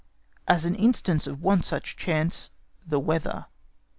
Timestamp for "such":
1.61-1.95